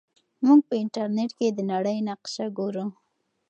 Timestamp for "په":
0.69-0.73